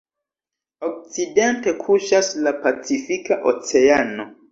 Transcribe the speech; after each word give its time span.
Okcidente 0.85 1.73
kuŝas 1.83 2.31
la 2.47 2.53
Pacifika 2.63 3.39
Oceano. 3.53 4.27